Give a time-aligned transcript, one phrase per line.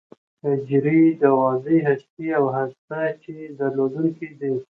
[0.43, 4.53] حجرې یې د واضح هستې او هسته چي درلودونکې دي.